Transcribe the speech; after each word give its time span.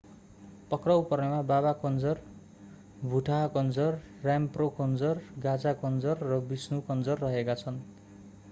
पक्राउ 0.69 1.01
पर्नेमा 1.09 1.41
baba 1.41 1.73
kanjar 1.81 2.21
bhutha 3.03 3.41
kanjar 3.49 3.99
rampro 4.23 4.69
kanjar 4.79 5.21
gaza 5.39 5.75
kanjar 5.83 6.25
र 6.25 6.41
vishnu 6.49 6.81
kanjar 6.89 7.19
रहेका 7.19 7.57
छन् 7.63 7.79